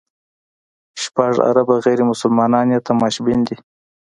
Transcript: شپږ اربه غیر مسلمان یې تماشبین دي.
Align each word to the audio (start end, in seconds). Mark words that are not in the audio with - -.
شپږ 1.03 1.33
اربه 1.49 1.75
غیر 1.85 1.99
مسلمان 2.11 2.67
یې 2.73 2.79
تماشبین 2.87 3.39
دي. 3.47 3.55